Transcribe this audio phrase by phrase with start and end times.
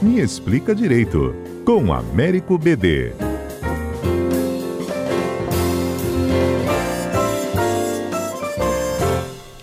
[0.00, 1.34] Me Explica Direito,
[1.64, 3.12] com Américo BD.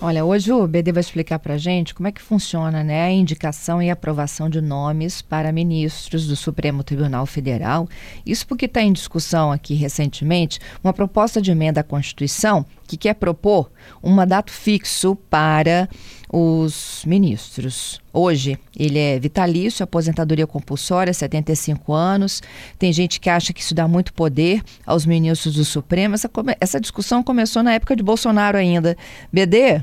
[0.01, 3.81] Olha, hoje o BD vai explicar para gente como é que funciona né, a indicação
[3.81, 7.87] e aprovação de nomes para ministros do Supremo Tribunal Federal.
[8.25, 13.15] Isso porque está em discussão aqui recentemente uma proposta de emenda à Constituição que quer
[13.15, 13.71] propor
[14.03, 15.89] um mandato fixo para
[16.31, 18.01] os ministros.
[18.13, 22.41] Hoje, ele é vitalício, aposentadoria compulsória, 75 anos.
[22.77, 26.15] Tem gente que acha que isso dá muito poder aos ministros do Supremo.
[26.15, 26.29] Essa,
[26.59, 28.97] essa discussão começou na época de Bolsonaro ainda.
[29.31, 29.81] BD,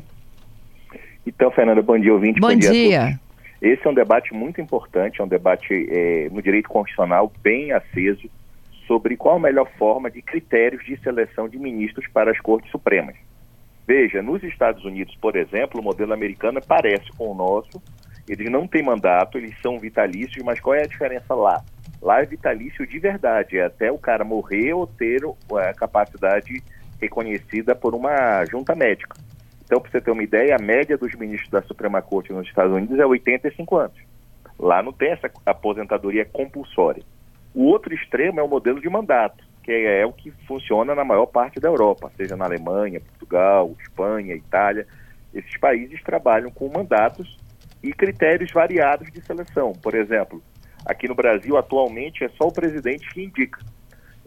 [1.26, 2.40] então, Fernanda, bom dia, ouvinte.
[2.40, 2.70] Bom, bom dia.
[2.72, 3.20] dia.
[3.60, 8.28] Esse é um debate muito importante, é um debate é, no direito constitucional bem aceso
[8.92, 13.16] sobre qual a melhor forma de critérios de seleção de ministros para as Cortes Supremas.
[13.86, 17.82] Veja, nos Estados Unidos, por exemplo, o modelo americano parece com o nosso.
[18.28, 21.64] Eles não têm mandato, eles são vitalícios, mas qual é a diferença lá?
[22.02, 26.62] Lá é vitalício de verdade, é até o cara morrer ou ter a capacidade
[27.00, 29.16] reconhecida por uma junta médica.
[29.64, 32.76] Então, para você ter uma ideia, a média dos ministros da Suprema Corte nos Estados
[32.76, 33.96] Unidos é 85 anos.
[34.58, 37.02] Lá não tem essa aposentadoria compulsória.
[37.54, 41.26] O outro extremo é o modelo de mandato, que é, o que funciona na maior
[41.26, 44.86] parte da Europa, seja na Alemanha, Portugal, Espanha, Itália.
[45.34, 47.38] Esses países trabalham com mandatos
[47.82, 49.72] e critérios variados de seleção.
[49.72, 50.42] Por exemplo,
[50.86, 53.60] aqui no Brasil, atualmente, é só o presidente que indica.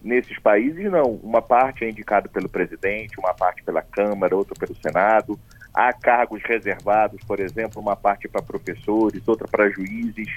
[0.03, 1.13] Nesses países, não.
[1.23, 5.39] Uma parte é indicada pelo presidente, uma parte pela Câmara, outra pelo Senado.
[5.73, 10.27] Há cargos reservados, por exemplo, uma parte para professores, outra para juízes.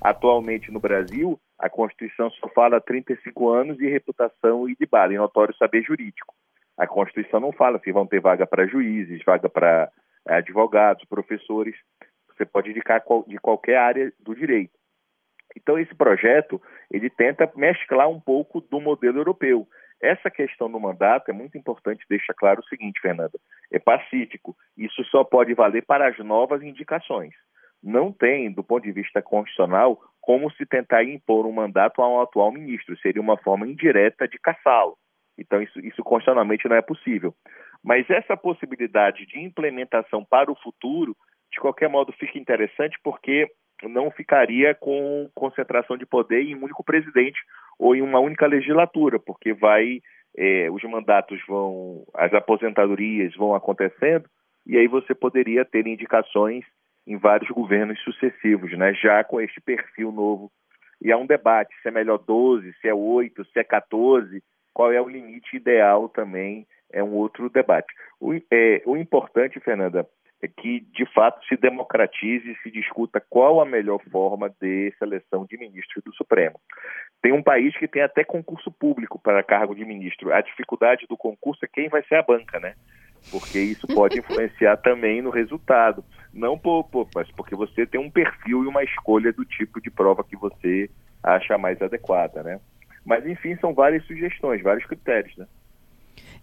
[0.00, 5.18] Atualmente no Brasil, a Constituição só fala 35 anos de reputação e de bala, em
[5.18, 6.34] notório saber jurídico.
[6.76, 9.90] A Constituição não fala se vão ter vaga para juízes, vaga para
[10.28, 11.74] eh, advogados, professores.
[12.28, 14.76] Você pode indicar de qualquer área do direito.
[15.56, 19.66] Então esse projeto ele tenta mesclar um pouco do modelo europeu.
[20.02, 23.38] Essa questão do mandato é muito importante deixar claro o seguinte, Fernanda,
[23.72, 24.54] é pacífico.
[24.76, 27.32] Isso só pode valer para as novas indicações.
[27.82, 32.20] Não tem, do ponto de vista constitucional, como se tentar impor um mandato a um
[32.20, 32.98] atual ministro.
[32.98, 34.98] Seria uma forma indireta de caçá-lo.
[35.38, 37.32] Então, isso, isso constitucionalmente não é possível.
[37.84, 41.16] Mas essa possibilidade de implementação para o futuro,
[41.52, 43.48] de qualquer modo, fica interessante porque
[43.84, 47.38] não ficaria com concentração de poder em um único presidente
[47.78, 50.00] ou em uma única legislatura, porque vai
[50.36, 54.28] é, os mandatos vão, as aposentadorias vão acontecendo
[54.66, 56.64] e aí você poderia ter indicações
[57.06, 58.92] em vários governos sucessivos, né?
[58.94, 60.50] Já com este perfil novo.
[61.00, 64.92] E há um debate se é melhor 12, se é 8, se é 14, qual
[64.92, 67.92] é o limite ideal também, é um outro debate.
[68.20, 70.06] O, é, o importante, Fernanda,
[70.42, 75.46] é que, de fato, se democratize e se discuta qual a melhor forma de seleção
[75.46, 76.60] de ministros do Supremo.
[77.22, 80.32] Tem um país que tem até concurso público para cargo de ministro.
[80.32, 82.74] A dificuldade do concurso é quem vai ser a banca, né?
[83.30, 86.04] Porque isso pode influenciar também no resultado.
[86.32, 89.90] Não por, por, mas porque você tem um perfil e uma escolha do tipo de
[89.90, 90.90] prova que você
[91.22, 92.60] acha mais adequada, né?
[93.04, 95.46] Mas, enfim, são várias sugestões, vários critérios, né?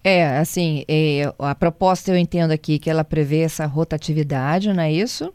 [0.03, 4.91] É, assim, é, a proposta eu entendo aqui que ela prevê essa rotatividade, não é
[4.91, 5.33] isso?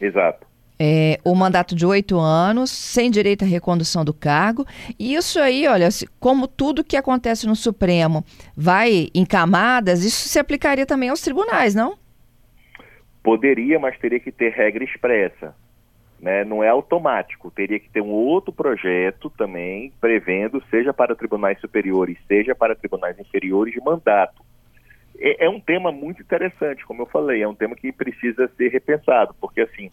[0.00, 0.46] Exato.
[0.82, 4.66] É, o mandato de oito anos, sem direito à recondução do cargo.
[4.98, 8.24] E isso aí, olha, como tudo que acontece no Supremo
[8.56, 11.98] vai em camadas, isso se aplicaria também aos tribunais, não?
[13.22, 15.54] Poderia, mas teria que ter regra expressa
[16.20, 21.58] né, não é automático, teria que ter um outro projeto também prevendo, seja para tribunais
[21.60, 24.42] superiores, seja para tribunais inferiores, de mandato.
[25.18, 28.68] É, é, um tema muito interessante, como eu falei, é um tema que precisa ser
[28.68, 29.90] repensado, porque assim,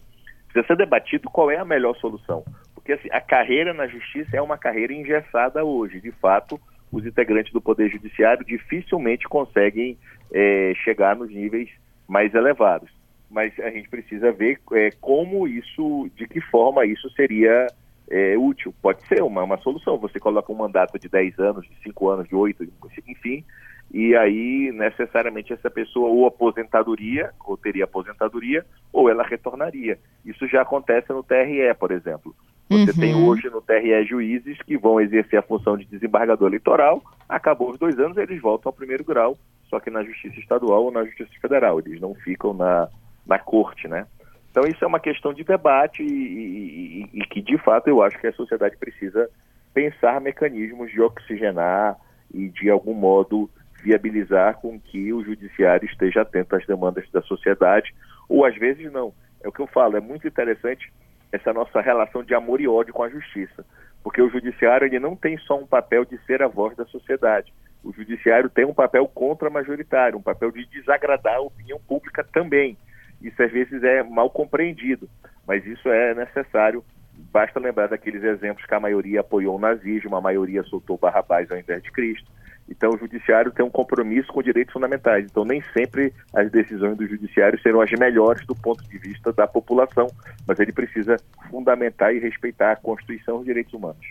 [0.48, 2.44] precisa ser debatido qual é a melhor solução.
[2.74, 6.60] Porque assim, a carreira na justiça é uma carreira engessada hoje, de fato,
[6.90, 9.98] os integrantes do Poder Judiciário dificilmente conseguem
[10.32, 11.68] é, chegar nos níveis
[12.08, 12.90] mais elevados
[13.30, 17.66] mas a gente precisa ver é, como isso, de que forma isso seria
[18.10, 18.74] é, útil.
[18.80, 19.98] Pode ser uma, uma solução.
[19.98, 22.66] Você coloca um mandato de 10 anos, de 5 anos, de 8,
[23.06, 23.44] enfim,
[23.92, 28.64] e aí necessariamente essa pessoa ou aposentadoria, ou teria aposentadoria,
[28.98, 29.96] ou ela retornaria.
[30.24, 32.34] Isso já acontece no TRE, por exemplo.
[32.68, 32.96] Você uhum.
[32.98, 37.78] tem hoje no TRE juízes que vão exercer a função de desembargador eleitoral, acabou os
[37.78, 39.38] dois anos, eles voltam ao primeiro grau,
[39.70, 41.78] só que na Justiça Estadual ou na Justiça Federal.
[41.78, 42.88] Eles não ficam na,
[43.24, 44.04] na corte, né?
[44.50, 48.18] Então isso é uma questão de debate e, e, e, que de fato eu acho
[48.18, 49.30] que a sociedade precisa
[49.72, 51.96] pensar mecanismos de oxigenar
[52.34, 53.48] e de algum modo
[53.80, 57.94] viabilizar com que o judiciário esteja atento às demandas da sociedade
[58.28, 59.12] ou às vezes não.
[59.42, 60.92] É o que eu falo, é muito interessante
[61.32, 63.64] essa nossa relação de amor e ódio com a justiça.
[64.02, 67.52] Porque o judiciário ele não tem só um papel de ser a voz da sociedade.
[67.82, 72.76] O judiciário tem um papel contra-majoritário, um papel de desagradar a opinião pública também.
[73.20, 75.08] Isso às vezes é mal compreendido,
[75.46, 76.84] mas isso é necessário.
[77.32, 81.58] Basta lembrar daqueles exemplos que a maioria apoiou o nazismo, a maioria soltou Barrabás ao
[81.58, 82.30] invés de Cristo.
[82.70, 85.24] Então, o judiciário tem um compromisso com direitos fundamentais.
[85.24, 89.46] Então, nem sempre as decisões do judiciário serão as melhores do ponto de vista da
[89.46, 90.06] população,
[90.46, 91.16] mas ele precisa
[91.50, 94.06] fundamentar e respeitar a Constituição e os direitos humanos.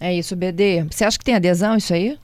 [0.00, 0.84] É isso, BD.
[0.90, 2.18] Você acha que tem adesão isso aí?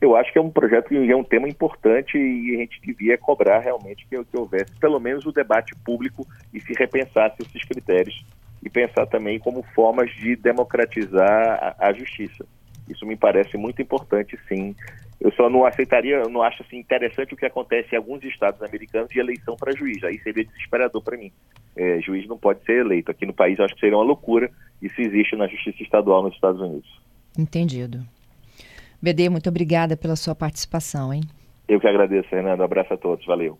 [0.00, 3.16] Eu acho que é um projeto e é um tema importante e a gente devia
[3.16, 8.24] cobrar realmente que, que houvesse pelo menos o debate público e se repensasse esses critérios
[8.62, 12.44] e pensar também como formas de democratizar a, a justiça.
[12.88, 14.74] Isso me parece muito importante, sim.
[15.20, 18.62] Eu só não aceitaria, eu não acho assim interessante o que acontece em alguns estados
[18.62, 20.02] americanos de eleição para juiz.
[20.04, 21.32] Aí seria desesperador para mim.
[21.76, 23.10] É, juiz não pode ser eleito.
[23.10, 24.50] Aqui no país eu acho que seria uma loucura.
[24.82, 27.00] Isso existe na justiça estadual nos Estados Unidos.
[27.38, 28.04] Entendido.
[29.00, 31.22] BD, muito obrigada pela sua participação, hein?
[31.66, 32.60] Eu que agradeço, Fernando.
[32.60, 33.24] Um abraço a todos.
[33.26, 33.58] Valeu.